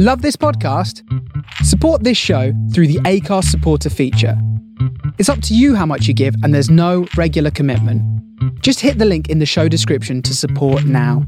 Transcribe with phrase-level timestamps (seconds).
[0.00, 1.02] Love this podcast?
[1.64, 4.40] Support this show through the Acast supporter feature.
[5.18, 8.00] It's up to you how much you give, and there's no regular commitment.
[8.62, 11.26] Just hit the link in the show description to support now.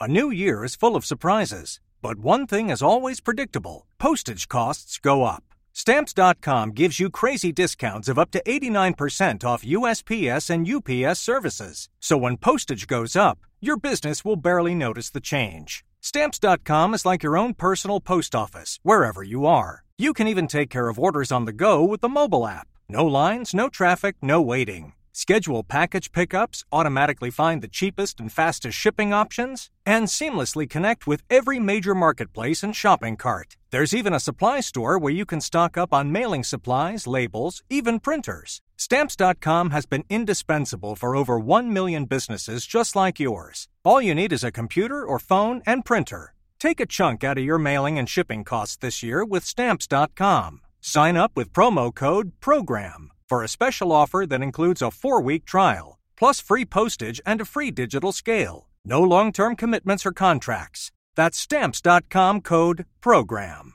[0.00, 5.00] A new year is full of surprises, but one thing is always predictable postage costs
[5.00, 5.42] go up.
[5.72, 11.88] Stamps.com gives you crazy discounts of up to 89% off USPS and UPS services.
[11.98, 15.84] So when postage goes up, your business will barely notice the change.
[16.02, 19.84] Stamps.com is like your own personal post office, wherever you are.
[19.96, 22.68] You can even take care of orders on the go with the mobile app.
[22.88, 24.92] No lines, no traffic, no waiting.
[25.12, 31.22] Schedule package pickups, automatically find the cheapest and fastest shipping options, and seamlessly connect with
[31.30, 33.56] every major marketplace and shopping cart.
[33.70, 38.00] There's even a supply store where you can stock up on mailing supplies, labels, even
[38.00, 38.60] printers.
[38.76, 43.68] Stamps.com has been indispensable for over 1 million businesses just like yours.
[43.84, 46.34] All you need is a computer or phone and printer.
[46.58, 50.60] Take a chunk out of your mailing and shipping costs this year with Stamps.com.
[50.80, 55.44] Sign up with promo code PROGRAM for a special offer that includes a four week
[55.44, 58.68] trial, plus free postage and a free digital scale.
[58.84, 60.92] No long term commitments or contracts.
[61.16, 63.74] That's stamps.com code PROGRAM.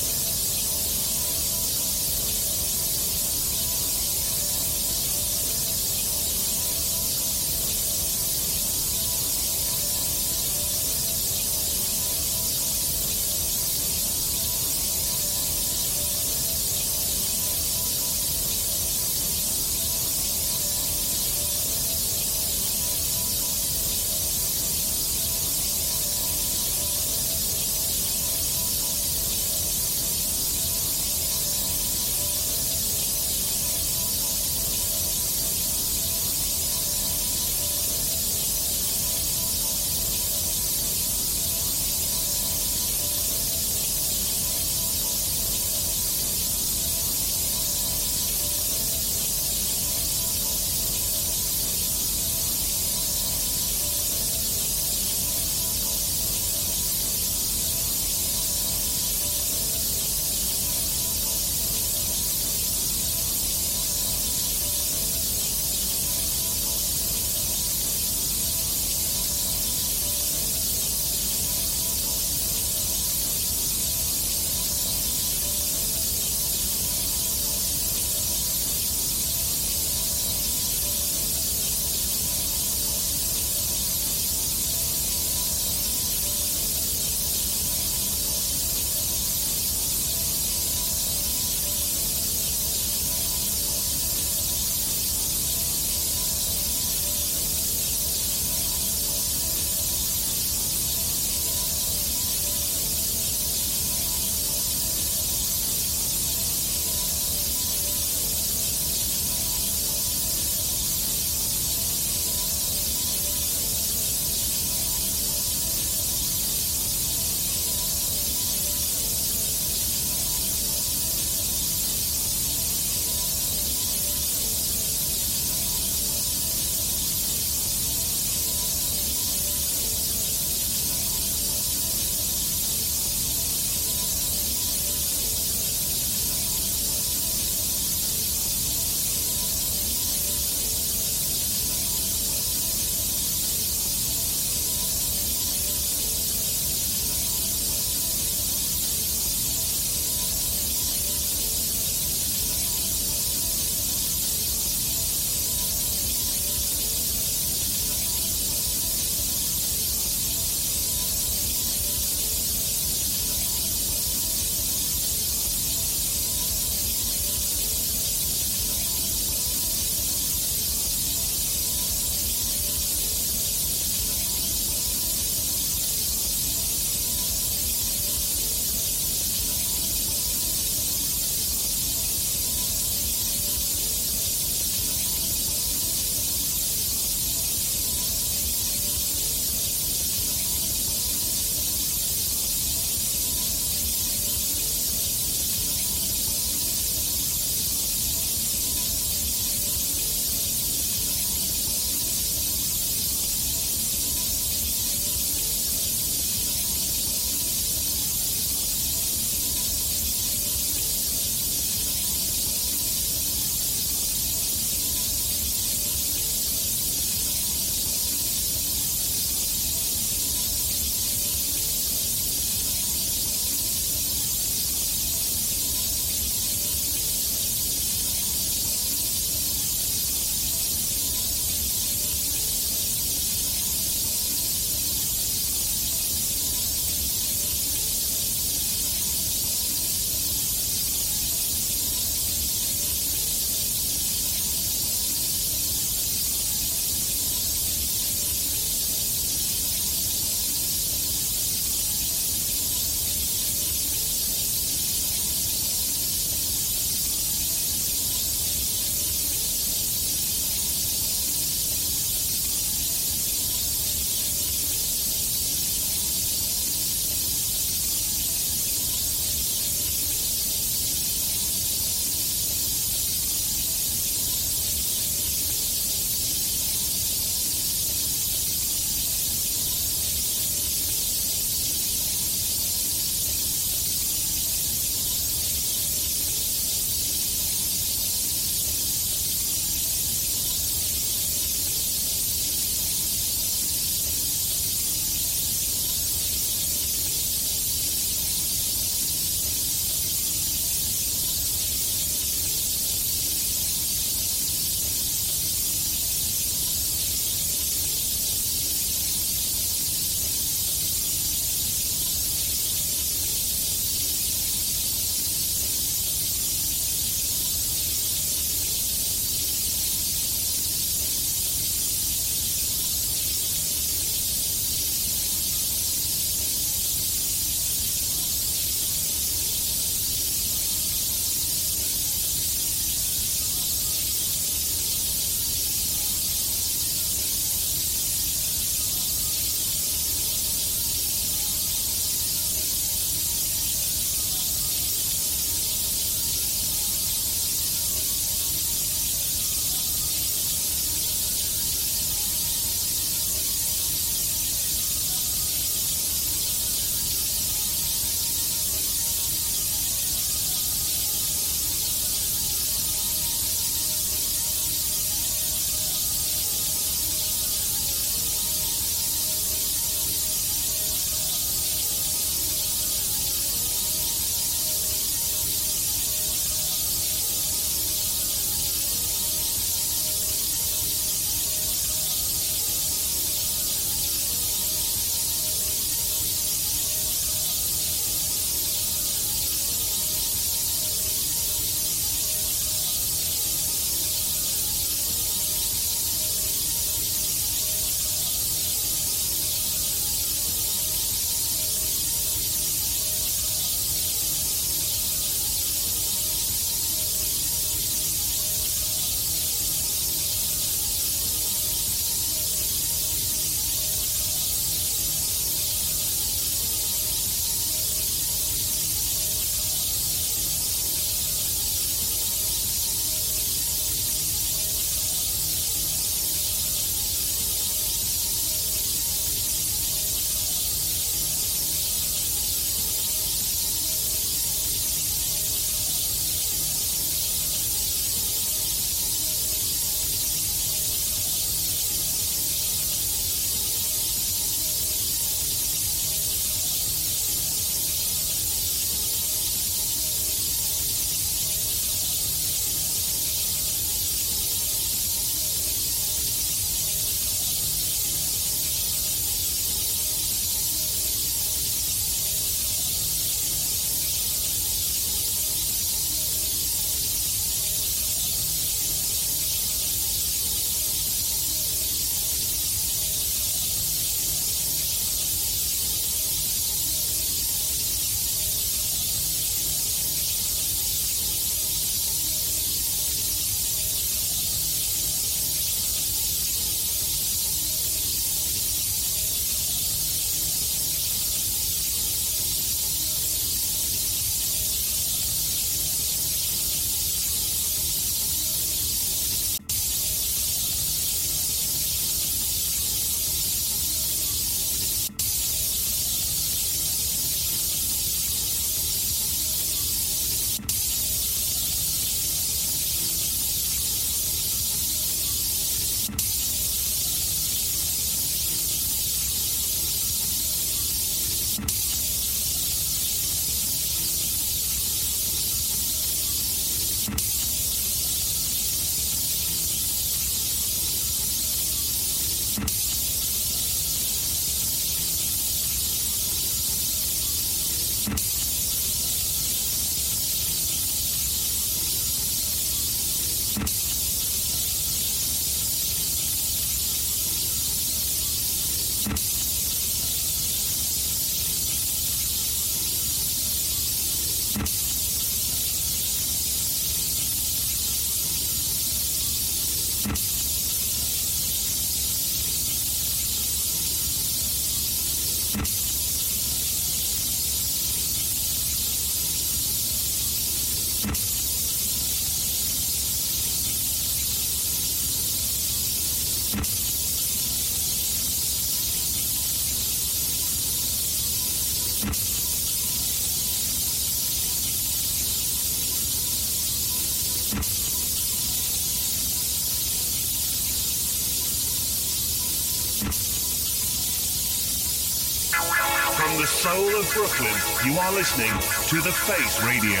[596.74, 598.52] Soul of Brooklyn, you are listening
[598.88, 600.00] to The Face Radio.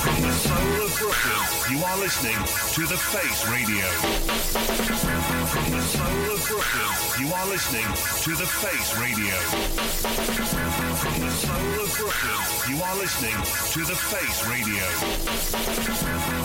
[0.00, 2.38] From the soul of Brooklyn, you are listening
[2.72, 3.84] to The Face Radio.
[5.94, 6.90] Soul of Brooklyn,
[7.22, 7.86] you are listening
[8.26, 9.38] to The Face Radio.
[10.98, 14.82] From the soul of Brooklyn, you are listening to The Face Radio.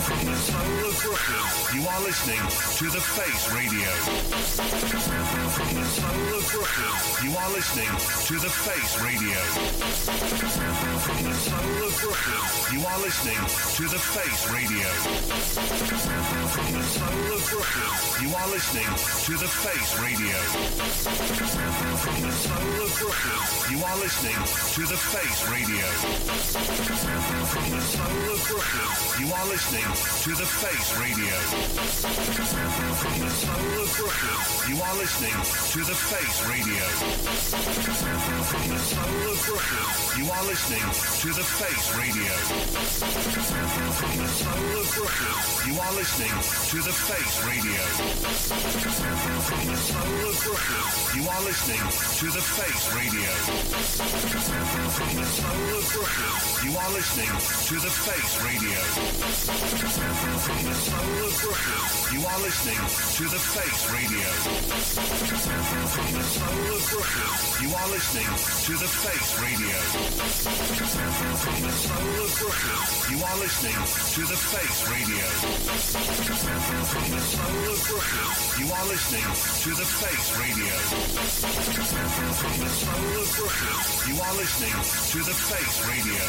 [0.06, 2.38] From the soul of Brooklyn, you are listening
[2.78, 3.90] to The Face Radio.
[5.50, 6.94] From the soul of Brooklyn,
[7.26, 9.34] you are listening to The Face Radio.
[11.02, 13.42] From the soul of Brooklyn, you are listening
[13.74, 14.86] to The Face Radio.
[16.54, 17.90] From the soul of Brooklyn,
[18.22, 18.86] you are listening
[19.26, 20.36] to The Face Radio.
[20.36, 23.40] From the soul of Brooklyn,
[23.72, 25.86] you are listening to The Face Radio.
[27.48, 29.88] From the soul of Brooklyn, you are listening
[30.28, 31.32] to The Face Radio.
[33.00, 34.36] From the soul of Brooklyn,
[34.68, 35.32] you are listening
[35.72, 36.84] to The Face Radio.
[38.44, 39.88] From the soul of Brooklyn,
[40.20, 42.32] you are listening to The Face Radio.
[43.96, 45.32] From the soul of Brooklyn,
[45.64, 47.80] you are listening to The Face Radio.
[49.20, 50.80] Soul of Brooklyn,
[51.12, 53.28] you are listening to The Face Radio.
[53.84, 54.08] Soul
[55.76, 58.80] of Brooklyn, you are listening to The Face Radio.
[60.80, 61.84] Soul of Brooklyn,
[62.16, 64.24] you are listening to The Face Radio.
[64.88, 65.12] Soul
[66.72, 69.76] of Brooklyn, you are listening to The Face Radio.
[71.76, 75.28] Soul of Brooklyn, you are listening to The Face Radio.
[75.76, 76.08] Soul
[77.68, 78.32] of Brooklyn,
[78.64, 79.16] you are listening to
[79.74, 80.70] The Face Radio.
[80.70, 83.74] From the soul of Brooklyn,
[84.06, 86.22] you are listening to The Face Radio.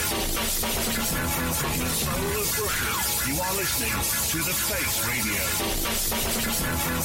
[1.61, 2.97] From the soul of Brooklyn,
[3.29, 5.45] you are listening to The Face Radio.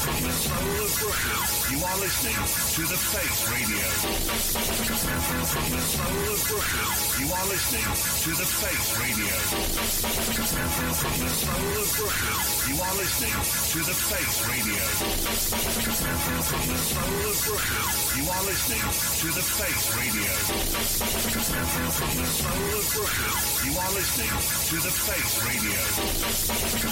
[0.00, 3.84] From the soul of Brooklyn, you are listening to The Face Radio.
[4.56, 6.88] From the soul of Brooklyn,
[7.20, 9.36] you are listening to The Face Radio.
[10.96, 15.65] From the soul of Brooklyn, you are listening to The Face Radio.
[15.66, 15.82] The
[18.16, 20.30] you are listening to The Face Radio.
[21.26, 21.42] The
[23.66, 25.82] you are listening to The Face Radio.
[25.96, 26.86] The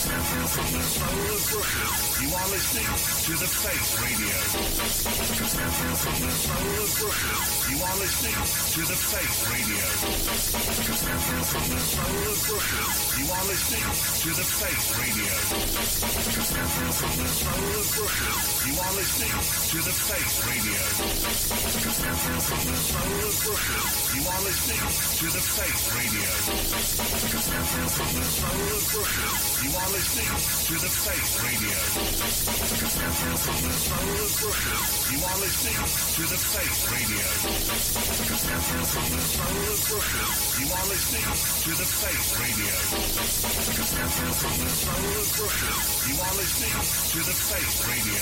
[2.19, 2.91] you are listening
[3.25, 4.35] to The Face Radio.
[11.45, 12.91] From the soul of Brooklyn,
[13.23, 13.87] you are listening
[14.25, 15.45] to The Face Radio.
[18.65, 20.81] You are listening to The Face Radio.
[21.85, 23.85] From the soul of Brooklyn,
[24.17, 24.81] you are listening
[25.21, 26.31] to The Face Radio.
[27.45, 30.33] From the soul of Brooklyn, you are listening
[30.65, 31.77] to The Face Radio.
[33.45, 34.81] From the soul of Brooklyn,
[35.13, 37.21] you are listening to The Face Radio
[38.83, 40.27] soul of Brooklyn,
[40.59, 42.75] you are listening to The Face Radio.
[43.95, 45.79] Soul of Brooklyn,
[46.11, 48.19] you are listening to The Face Radio.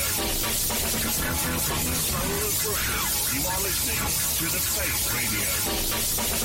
[0.53, 3.01] Soul of Brooklyn,
[3.33, 5.49] you are listening to The Face Radio.
[5.73, 6.37] Soul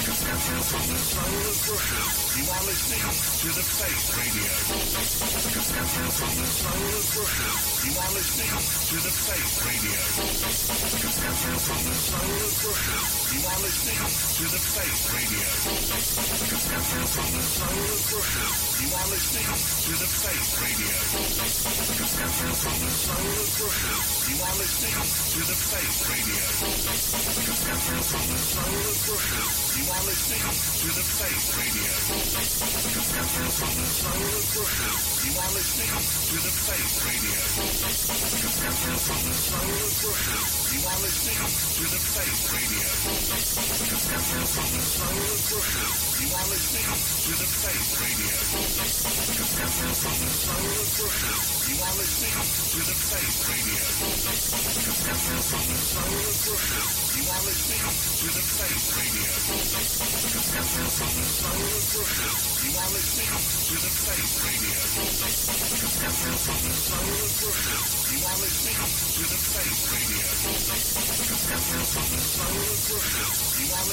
[1.28, 4.53] of Brooklyn, you are listening to The Face Radio.
[6.08, 9.99] Soul of Brooklyn, you are listening to The Face Radio.
[12.08, 13.03] Soul of Brooklyn,
[13.36, 15.41] you are listening to the Face Radio.
[15.66, 20.93] From the soul of Brooklyn, you are listening to the Face Radio.
[21.02, 23.98] From the soul of Brooklyn,
[24.30, 26.45] you are listening to the Face Radio.
[26.62, 26.93] From the
[28.38, 29.50] soul of Brooklyn,
[29.82, 31.89] you are listening to the Face Radio.
[31.98, 34.93] From the soul of Brooklyn,
[35.26, 37.41] you are listening to the Face Radio.
[37.58, 43.77] From the soul of Brooklyn, you are listening to the Face Radio.
[43.80, 44.18] You.
[73.68, 73.91] Soul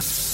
[0.00, 0.29] Yes.